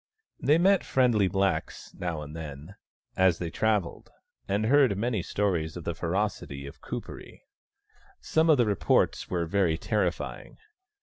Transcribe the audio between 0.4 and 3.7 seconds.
met friendly blacks now and then, as they